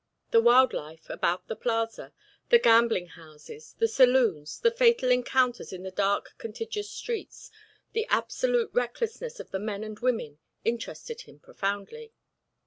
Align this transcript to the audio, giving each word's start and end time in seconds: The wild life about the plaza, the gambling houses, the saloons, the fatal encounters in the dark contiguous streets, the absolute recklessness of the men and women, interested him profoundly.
The 0.31 0.41
wild 0.41 0.73
life 0.73 1.11
about 1.11 1.47
the 1.47 1.55
plaza, 1.55 2.11
the 2.49 2.57
gambling 2.57 3.05
houses, 3.09 3.75
the 3.77 3.87
saloons, 3.87 4.59
the 4.61 4.71
fatal 4.71 5.11
encounters 5.11 5.71
in 5.71 5.83
the 5.83 5.91
dark 5.91 6.33
contiguous 6.39 6.89
streets, 6.89 7.51
the 7.93 8.07
absolute 8.09 8.71
recklessness 8.73 9.39
of 9.39 9.51
the 9.51 9.59
men 9.59 9.83
and 9.83 9.99
women, 9.99 10.39
interested 10.65 11.21
him 11.21 11.37
profoundly. 11.37 12.13